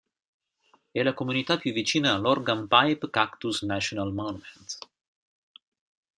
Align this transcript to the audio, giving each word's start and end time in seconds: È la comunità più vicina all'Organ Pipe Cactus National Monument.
È 0.89 1.03
la 1.03 1.13
comunità 1.13 1.57
più 1.59 1.71
vicina 1.73 2.11
all'Organ 2.15 2.65
Pipe 2.67 3.11
Cactus 3.11 3.61
National 3.61 4.11
Monument. 4.11 4.79